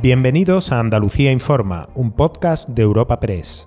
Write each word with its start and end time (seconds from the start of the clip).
Bienvenidos 0.00 0.70
a 0.70 0.78
Andalucía 0.78 1.32
Informa, 1.32 1.88
un 1.96 2.12
podcast 2.12 2.68
de 2.68 2.82
Europa 2.82 3.18
Press. 3.18 3.66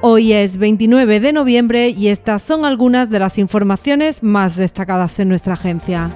Hoy 0.00 0.32
es 0.32 0.58
29 0.58 1.18
de 1.18 1.32
noviembre 1.32 1.88
y 1.88 2.06
estas 2.06 2.42
son 2.42 2.64
algunas 2.64 3.10
de 3.10 3.18
las 3.18 3.36
informaciones 3.36 4.22
más 4.22 4.54
destacadas 4.54 5.18
en 5.18 5.28
nuestra 5.28 5.54
agencia. 5.54 6.12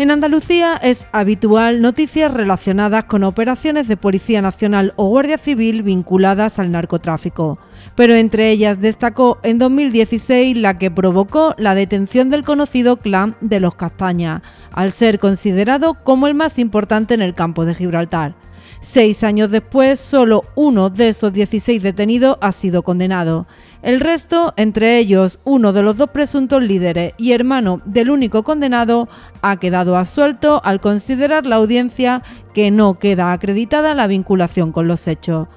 En 0.00 0.10
Andalucía 0.10 0.76
es 0.82 1.06
habitual 1.12 1.82
noticias 1.82 2.32
relacionadas 2.32 3.04
con 3.04 3.22
operaciones 3.22 3.86
de 3.86 3.98
Policía 3.98 4.40
Nacional 4.40 4.94
o 4.96 5.10
Guardia 5.10 5.36
Civil 5.36 5.82
vinculadas 5.82 6.58
al 6.58 6.70
narcotráfico, 6.70 7.58
pero 7.96 8.14
entre 8.14 8.50
ellas 8.50 8.80
destacó 8.80 9.40
en 9.42 9.58
2016 9.58 10.56
la 10.56 10.78
que 10.78 10.90
provocó 10.90 11.54
la 11.58 11.74
detención 11.74 12.30
del 12.30 12.44
conocido 12.44 12.96
clan 12.96 13.36
de 13.42 13.60
los 13.60 13.74
Castaña, 13.74 14.42
al 14.72 14.92
ser 14.92 15.18
considerado 15.18 15.92
como 16.02 16.28
el 16.28 16.34
más 16.34 16.58
importante 16.58 17.12
en 17.12 17.20
el 17.20 17.34
campo 17.34 17.66
de 17.66 17.74
Gibraltar. 17.74 18.34
Seis 18.80 19.22
años 19.24 19.50
después, 19.50 20.00
solo 20.00 20.44
uno 20.54 20.88
de 20.88 21.08
esos 21.08 21.32
16 21.32 21.82
detenidos 21.82 22.38
ha 22.40 22.50
sido 22.50 22.82
condenado. 22.82 23.46
El 23.82 24.00
resto, 24.00 24.54
entre 24.56 24.98
ellos 24.98 25.38
uno 25.44 25.74
de 25.74 25.82
los 25.82 25.98
dos 25.98 26.10
presuntos 26.10 26.62
líderes 26.62 27.12
y 27.18 27.32
hermano 27.32 27.82
del 27.84 28.10
único 28.10 28.42
condenado, 28.42 29.08
ha 29.42 29.58
quedado 29.58 29.98
absuelto 29.98 30.62
al 30.64 30.80
considerar 30.80 31.44
la 31.44 31.56
audiencia 31.56 32.22
que 32.54 32.70
no 32.70 32.98
queda 32.98 33.32
acreditada 33.32 33.94
la 33.94 34.06
vinculación 34.06 34.72
con 34.72 34.88
los 34.88 35.06
hechos. 35.06 35.48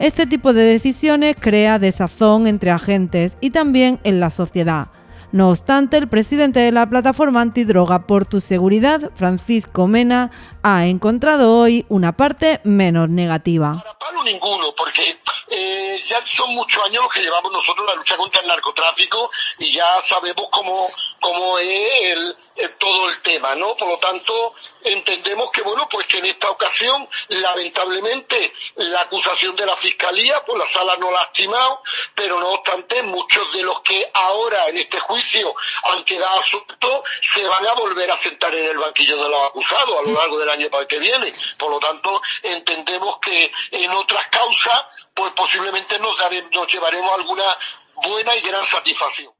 Este 0.00 0.26
tipo 0.26 0.52
de 0.52 0.64
decisiones 0.64 1.36
crea 1.38 1.78
desazón 1.78 2.48
entre 2.48 2.72
agentes 2.72 3.36
y 3.40 3.50
también 3.50 4.00
en 4.02 4.18
la 4.18 4.30
sociedad. 4.30 4.88
No 5.32 5.48
obstante, 5.48 5.96
el 5.96 6.08
presidente 6.08 6.60
de 6.60 6.72
la 6.72 6.86
plataforma 6.86 7.40
antidroga 7.40 8.06
por 8.06 8.26
tu 8.26 8.42
seguridad, 8.42 9.10
Francisco 9.14 9.86
Mena, 9.86 10.30
ha 10.62 10.84
encontrado 10.84 11.56
hoy 11.56 11.86
una 11.88 12.12
parte 12.12 12.60
menos 12.64 13.08
negativa. 13.08 13.82
Para 13.82 13.98
palo 13.98 14.22
ninguno, 14.24 14.74
porque 14.76 15.18
eh, 15.48 16.02
ya 16.04 16.24
son 16.26 16.54
muchos 16.54 16.84
años 16.84 17.04
que 17.14 17.20
llevamos 17.20 17.50
nosotros 17.50 17.86
la 17.88 17.94
lucha 17.94 18.14
contra 18.18 18.42
el 18.42 18.48
narcotráfico 18.48 19.30
y 19.58 19.70
ya 19.70 19.86
sabemos 20.06 20.48
cómo, 20.50 20.86
cómo 21.18 21.58
es 21.58 21.68
el, 22.12 22.36
todo 22.70 23.08
el 23.08 23.20
tema, 23.22 23.54
¿no? 23.54 23.76
Por 23.76 23.88
lo 23.88 23.98
tanto, 23.98 24.54
entendemos 24.82 25.50
que, 25.50 25.62
bueno, 25.62 25.88
pues 25.88 26.06
que 26.06 26.18
en 26.18 26.26
esta 26.26 26.50
ocasión, 26.50 27.08
lamentablemente, 27.28 28.52
la 28.76 29.02
acusación 29.02 29.54
de 29.56 29.66
la 29.66 29.76
Fiscalía, 29.76 30.44
pues 30.44 30.58
la 30.58 30.66
sala 30.66 30.96
no 30.96 31.10
la 31.10 31.20
ha 31.20 31.24
estimado, 31.24 31.82
pero 32.14 32.40
no 32.40 32.48
obstante, 32.50 33.02
muchos 33.02 33.52
de 33.52 33.62
los 33.62 33.80
que 33.80 34.10
ahora 34.12 34.68
en 34.68 34.78
este 34.78 34.98
juicio 35.00 35.54
han 35.84 36.04
quedado 36.04 36.40
asuntos 36.40 37.02
se 37.20 37.44
van 37.44 37.66
a 37.66 37.74
volver 37.74 38.10
a 38.10 38.16
sentar 38.16 38.54
en 38.54 38.66
el 38.66 38.78
banquillo 38.78 39.22
de 39.22 39.28
los 39.28 39.48
acusados 39.48 39.98
a 39.98 40.02
lo 40.02 40.12
largo 40.12 40.38
del 40.38 40.48
año 40.48 40.68
que 40.88 40.98
viene. 40.98 41.32
Por 41.58 41.70
lo 41.70 41.78
tanto, 41.78 42.20
entendemos 42.42 43.18
que 43.18 43.52
en 43.70 43.90
otras 43.92 44.28
causas, 44.28 44.84
pues 45.14 45.32
posiblemente 45.32 45.98
nos, 45.98 46.16
nos 46.52 46.72
llevaremos 46.72 47.12
alguna 47.18 47.44
buena 47.94 48.36
y 48.36 48.40
gran 48.40 48.64
satisfacción. 48.64 49.32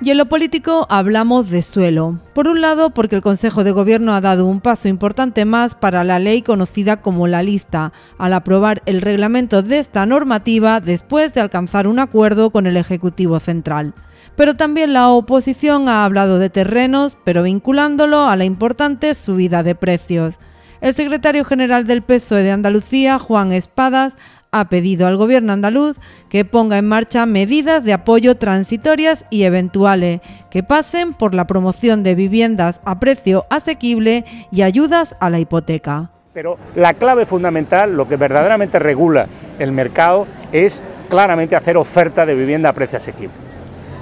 Y 0.00 0.10
en 0.10 0.18
lo 0.18 0.26
político 0.26 0.86
hablamos 0.90 1.50
de 1.50 1.62
suelo. 1.62 2.18
Por 2.34 2.48
un 2.48 2.60
lado, 2.60 2.90
porque 2.90 3.16
el 3.16 3.22
Consejo 3.22 3.62
de 3.62 3.70
Gobierno 3.70 4.12
ha 4.12 4.20
dado 4.20 4.44
un 4.46 4.60
paso 4.60 4.88
importante 4.88 5.44
más 5.44 5.74
para 5.74 6.02
la 6.04 6.18
ley 6.18 6.42
conocida 6.42 7.00
como 7.00 7.26
la 7.26 7.42
lista, 7.42 7.92
al 8.18 8.32
aprobar 8.32 8.82
el 8.86 9.00
reglamento 9.00 9.62
de 9.62 9.78
esta 9.78 10.04
normativa 10.04 10.80
después 10.80 11.32
de 11.32 11.40
alcanzar 11.40 11.86
un 11.86 12.00
acuerdo 12.00 12.50
con 12.50 12.66
el 12.66 12.76
Ejecutivo 12.76 13.38
Central. 13.38 13.94
Pero 14.36 14.54
también 14.54 14.92
la 14.92 15.08
oposición 15.08 15.88
ha 15.88 16.04
hablado 16.04 16.38
de 16.38 16.50
terrenos, 16.50 17.16
pero 17.24 17.44
vinculándolo 17.44 18.24
a 18.28 18.36
la 18.36 18.44
importante 18.44 19.14
subida 19.14 19.62
de 19.62 19.76
precios. 19.76 20.38
El 20.80 20.92
secretario 20.94 21.44
general 21.44 21.86
del 21.86 22.02
PSOE 22.02 22.42
de 22.42 22.50
Andalucía, 22.50 23.18
Juan 23.18 23.52
Espadas, 23.52 24.16
ha 24.54 24.66
pedido 24.66 25.08
al 25.08 25.16
gobierno 25.16 25.52
andaluz 25.52 25.96
que 26.28 26.44
ponga 26.44 26.78
en 26.78 26.86
marcha 26.86 27.26
medidas 27.26 27.82
de 27.82 27.92
apoyo 27.92 28.36
transitorias 28.36 29.26
y 29.28 29.42
eventuales 29.42 30.20
que 30.48 30.62
pasen 30.62 31.12
por 31.12 31.34
la 31.34 31.48
promoción 31.48 32.04
de 32.04 32.14
viviendas 32.14 32.80
a 32.84 33.00
precio 33.00 33.46
asequible 33.50 34.24
y 34.52 34.62
ayudas 34.62 35.16
a 35.18 35.28
la 35.28 35.40
hipoteca. 35.40 36.12
Pero 36.32 36.56
la 36.76 36.94
clave 36.94 37.26
fundamental, 37.26 37.96
lo 37.96 38.06
que 38.06 38.14
verdaderamente 38.14 38.78
regula 38.78 39.26
el 39.58 39.72
mercado, 39.72 40.28
es 40.52 40.80
claramente 41.08 41.56
hacer 41.56 41.76
oferta 41.76 42.24
de 42.24 42.36
vivienda 42.36 42.68
a 42.68 42.74
precio 42.74 42.98
asequible. 42.98 43.34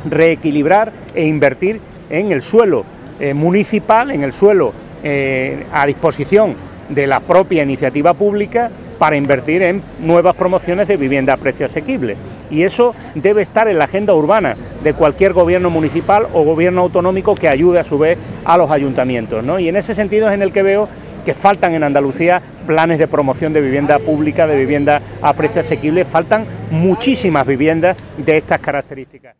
Reequilibrar 0.05 0.93
e 1.15 1.25
invertir 1.25 1.81
en 2.11 2.31
el 2.31 2.43
suelo 2.43 2.85
eh, 3.21 3.33
municipal, 3.33 4.11
en 4.11 4.23
el 4.23 4.35
suelo 4.35 4.75
eh, 5.03 5.65
a 5.73 5.87
disposición 5.87 6.57
de 6.95 7.07
la 7.07 7.21
propia 7.21 7.63
iniciativa 7.63 8.15
pública 8.15 8.71
para 8.99 9.17
invertir 9.17 9.63
en 9.63 9.83
nuevas 10.01 10.37
promociones 10.37 10.87
de 10.87 10.97
vivienda 10.97 11.33
a 11.33 11.37
precio 11.37 11.67
asequible. 11.67 12.17
Y 12.51 12.63
eso 12.63 12.95
debe 13.15 13.43
estar 13.43 13.67
en 13.69 13.79
la 13.79 13.85
agenda 13.85 14.15
urbana 14.15 14.57
de 14.85 14.95
cualquier 14.95 15.33
gobierno 15.33 15.71
municipal 15.71 16.27
o 16.33 16.45
gobierno 16.45 16.83
autonómico 16.83 17.35
que 17.35 17.49
ayude 17.49 17.81
a 17.81 17.85
su 17.85 17.99
vez 17.99 18.19
a 18.45 18.57
los 18.57 18.71
ayuntamientos. 18.71 19.45
Y 19.61 19.69
en 19.69 19.77
ese 19.77 19.95
sentido 19.95 20.29
es 20.29 20.35
en 20.35 20.43
el 20.43 20.53
que 20.53 20.63
veo 20.63 20.89
que 21.25 21.35
faltan 21.35 21.75
en 21.75 21.85
Andalucía 21.85 22.43
planes 22.67 22.99
de 22.99 23.09
promoción 23.09 23.53
de 23.53 23.61
vivienda 23.61 23.99
pública, 23.99 24.47
de 24.47 24.57
vivienda 24.57 25.01
a 25.21 25.33
precio 25.33 25.61
asequible. 25.61 26.05
Faltan 26.05 26.45
muchísimas 26.71 27.47
viviendas 27.47 27.97
de 28.17 28.37
estas 28.37 28.61
características. 28.61 29.37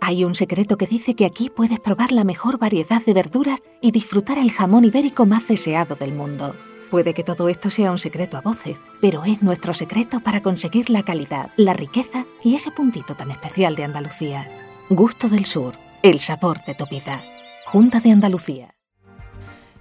Hay 0.00 0.24
un 0.24 0.34
secreto 0.34 0.76
que 0.76 0.86
dice 0.86 1.14
que 1.14 1.24
aquí 1.24 1.50
puedes 1.50 1.80
probar 1.80 2.12
la 2.12 2.24
mejor 2.24 2.58
variedad 2.58 3.04
de 3.04 3.14
verduras 3.14 3.60
y 3.80 3.90
disfrutar 3.90 4.38
el 4.38 4.52
jamón 4.52 4.84
ibérico 4.84 5.26
más 5.26 5.48
deseado 5.48 5.96
del 5.96 6.14
mundo. 6.14 6.54
Puede 6.90 7.14
que 7.14 7.24
todo 7.24 7.48
esto 7.48 7.70
sea 7.70 7.90
un 7.90 7.98
secreto 7.98 8.36
a 8.36 8.42
voces, 8.42 8.76
pero 9.00 9.24
es 9.24 9.42
nuestro 9.42 9.74
secreto 9.74 10.20
para 10.20 10.42
conseguir 10.42 10.90
la 10.90 11.02
calidad, 11.02 11.50
la 11.56 11.72
riqueza 11.72 12.26
y 12.44 12.54
ese 12.54 12.70
puntito 12.70 13.16
tan 13.16 13.30
especial 13.30 13.74
de 13.74 13.84
Andalucía. 13.84 14.48
Gusto 14.88 15.28
del 15.28 15.44
Sur, 15.44 15.76
el 16.02 16.20
sabor 16.20 16.64
de 16.64 16.74
tu 16.74 16.86
vida. 16.86 17.24
Junta 17.64 17.98
de 17.98 18.12
Andalucía. 18.12 18.75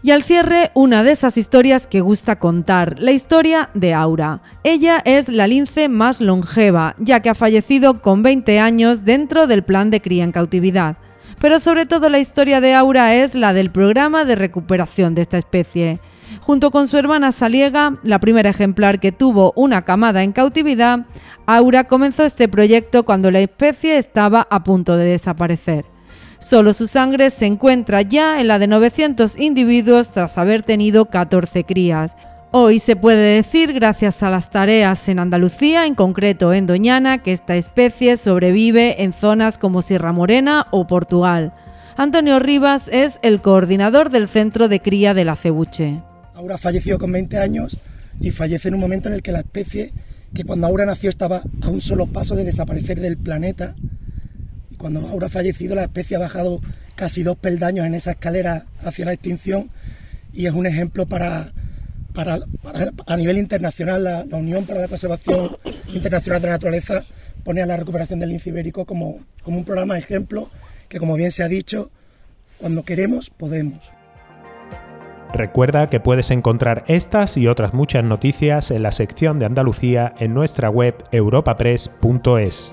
Y 0.06 0.12
al 0.12 0.22
cierre, 0.22 0.70
una 0.76 1.02
de 1.02 1.10
esas 1.10 1.36
historias 1.36 1.88
que 1.88 2.00
gusta 2.00 2.38
contar, 2.38 3.00
la 3.00 3.12
historia 3.12 3.72
de 3.74 3.96
Aura. 3.96 4.44
Ella 4.64 5.02
es 5.04 5.30
la 5.30 5.48
lince 5.48 5.90
más 5.90 6.22
longeva, 6.22 6.94
ya 7.00 7.22
que 7.22 7.32
ha 7.32 7.34
fallecido 7.34 8.04
con 8.04 8.22
20 8.22 8.60
años 8.60 9.04
dentro 9.04 9.48
del 9.48 9.64
plan 9.64 9.90
de 9.90 10.04
cría 10.04 10.24
en 10.24 10.32
cautividad. 10.32 10.98
Pero 11.42 11.60
sobre 11.60 11.88
todo 11.88 12.10
la 12.10 12.20
historia 12.20 12.62
de 12.62 12.76
Aura 12.76 13.16
es 13.16 13.34
la 13.34 13.52
del 13.52 13.72
programa 13.72 14.26
de 14.26 14.36
recuperación 14.36 15.16
de 15.16 15.24
esta 15.24 15.40
especie. 15.40 16.00
Junto 16.40 16.70
con 16.70 16.88
su 16.88 16.98
hermana 16.98 17.32
Saliega, 17.32 17.98
la 18.04 18.20
primera 18.20 18.52
ejemplar 18.52 19.00
que 19.00 19.12
tuvo 19.12 19.54
una 19.56 19.86
camada 19.86 20.22
en 20.22 20.34
cautividad, 20.34 21.08
Aura 21.48 21.86
comenzó 21.86 22.26
este 22.26 22.48
proyecto 22.48 23.06
cuando 23.06 23.32
la 23.32 23.40
especie 23.40 23.98
estaba 23.98 24.48
a 24.52 24.64
punto 24.64 24.98
de 24.98 25.06
desaparecer. 25.06 25.95
Solo 26.40 26.74
su 26.74 26.88
sangre 26.88 27.30
se 27.30 27.46
encuentra 27.46 28.02
ya 28.02 28.40
en 28.40 28.48
la 28.48 28.60
de 28.60 28.68
900 28.68 29.38
individuos 29.40 30.12
tras 30.12 30.38
haber 30.38 30.64
tenido 30.64 31.06
14 31.06 31.64
crías. 31.64 32.16
Hoy 32.52 32.80
se 32.80 32.96
puede 32.96 33.36
decir, 33.36 33.74
gracias 33.74 34.24
a 34.24 34.30
las 34.30 34.50
tareas 34.50 35.10
en 35.10 35.20
Andalucía, 35.20 35.86
en 35.86 35.96
concreto 35.96 36.54
en 36.54 36.68
Doñana, 36.68 37.22
que 37.22 37.32
esta 37.34 37.56
especie 37.56 38.16
sobrevive 38.16 39.04
en 39.04 39.12
zonas 39.12 39.58
como 39.58 39.82
Sierra 39.82 40.14
Morena 40.14 40.68
o 40.72 40.88
Portugal. 40.88 41.54
Antonio 41.98 42.40
Rivas 42.40 42.90
es 42.90 43.20
el 43.24 43.42
coordinador 43.42 44.10
del 44.10 44.28
centro 44.28 44.68
de 44.68 44.82
cría 44.82 45.14
de 45.14 45.26
la 45.26 45.36
cebuche. 45.36 46.02
Aura 46.34 46.58
falleció 46.58 47.00
con 47.00 47.12
20 47.12 47.38
años 47.38 47.78
y 48.20 48.32
fallece 48.32 48.68
en 48.68 48.76
un 48.76 48.82
momento 48.82 49.10
en 49.10 49.16
el 49.16 49.22
que 49.22 49.32
la 49.32 49.40
especie, 49.40 49.92
que 50.34 50.44
cuando 50.44 50.68
Aura 50.68 50.86
nació 50.86 51.10
estaba 51.10 51.42
a 51.62 51.70
un 51.70 51.82
solo 51.82 52.08
paso 52.08 52.36
de 52.36 52.44
desaparecer 52.44 53.00
del 53.00 53.18
planeta, 53.18 53.76
cuando 54.86 55.08
Aura 55.08 55.26
ha 55.26 55.30
fallecido, 55.32 55.74
la 55.74 55.86
especie 55.86 56.16
ha 56.16 56.20
bajado 56.20 56.62
casi 56.94 57.24
dos 57.24 57.38
peldaños 57.38 57.88
en 57.88 57.96
esa 57.96 58.12
escalera 58.12 58.66
hacia 58.84 59.06
la 59.06 59.14
extinción 59.14 59.72
y 60.32 60.46
es 60.46 60.54
un 60.54 60.68
ejemplo 60.68 61.08
para, 61.08 61.54
para, 62.14 62.38
a 63.08 63.18
nivel 63.18 63.40
internacional, 63.40 64.04
la, 64.04 64.26
Unión 64.38 64.64
para 64.68 64.82
la 64.82 64.88
Conservación 64.88 65.58
Internacional 65.92 66.40
de 66.40 66.48
la 66.50 66.54
Naturaleza 66.54 67.04
pone 67.44 67.64
a 67.64 67.66
la 67.66 67.78
recuperación 67.78 68.20
del 68.20 68.30
lince 68.30 68.52
ibérico 68.52 68.86
como, 68.86 69.22
como 69.42 69.58
un 69.58 69.66
programa 69.66 69.98
ejemplo 69.98 70.52
que, 70.88 71.00
como 71.00 71.16
bien 71.16 71.32
se 71.32 71.42
ha 71.42 71.48
dicho, 71.48 71.90
cuando 72.60 72.84
queremos, 72.84 73.32
podemos. 73.32 73.92
Recuerda 75.34 75.90
que 75.90 76.00
puedes 76.00 76.30
encontrar 76.30 76.84
estas 76.88 77.38
y 77.38 77.48
otras 77.48 77.74
muchas 77.74 78.04
noticias 78.04 78.70
en 78.70 78.84
la 78.84 78.92
sección 78.92 79.40
de 79.40 79.48
Andalucía 79.48 80.14
en 80.20 80.36
nuestra 80.36 80.70
web 80.70 80.94
europapress.es. 81.12 82.72